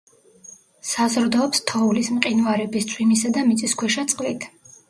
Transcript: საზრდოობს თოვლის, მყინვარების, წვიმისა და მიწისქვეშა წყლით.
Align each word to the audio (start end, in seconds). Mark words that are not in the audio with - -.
საზრდოობს 0.91 1.61
თოვლის, 1.73 2.11
მყინვარების, 2.15 2.89
წვიმისა 2.95 3.33
და 3.37 3.47
მიწისქვეშა 3.51 4.09
წყლით. 4.15 4.53